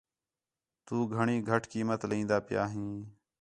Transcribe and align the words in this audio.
تُو 0.85 0.95
گھݨی 1.15 1.35
گَھٹ 1.49 1.63
قیمت 1.71 1.99
لین٘دا 2.09 2.37
پِیاں 2.47 2.67
ہیں 2.73 2.93